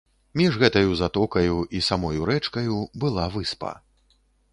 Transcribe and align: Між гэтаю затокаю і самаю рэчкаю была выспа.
Між 0.39 0.53
гэтаю 0.61 0.95
затокаю 1.01 1.57
і 1.79 1.81
самаю 1.89 2.21
рэчкаю 2.31 2.79
была 3.05 3.27
выспа. 3.35 3.71